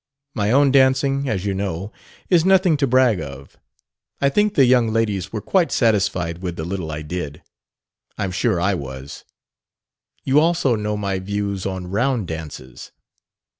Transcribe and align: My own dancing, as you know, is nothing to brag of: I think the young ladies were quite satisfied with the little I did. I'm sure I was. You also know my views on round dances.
My 0.33 0.49
own 0.51 0.71
dancing, 0.71 1.29
as 1.29 1.45
you 1.45 1.53
know, 1.53 1.91
is 2.27 2.43
nothing 2.43 2.75
to 2.77 2.87
brag 2.87 3.19
of: 3.21 3.57
I 4.19 4.29
think 4.29 4.55
the 4.55 4.65
young 4.65 4.91
ladies 4.91 5.31
were 5.31 5.41
quite 5.41 5.71
satisfied 5.71 6.39
with 6.39 6.55
the 6.55 6.63
little 6.63 6.89
I 6.91 7.03
did. 7.03 7.43
I'm 8.17 8.31
sure 8.31 8.59
I 8.59 8.73
was. 8.73 9.25
You 10.23 10.39
also 10.39 10.75
know 10.75 10.97
my 10.97 11.19
views 11.19 11.67
on 11.67 11.85
round 11.91 12.27
dances. 12.29 12.91